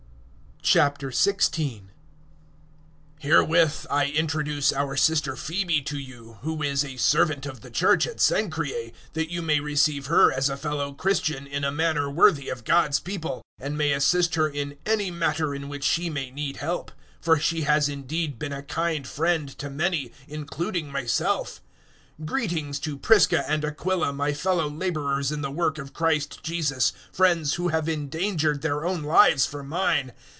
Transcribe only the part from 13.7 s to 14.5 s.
may assist her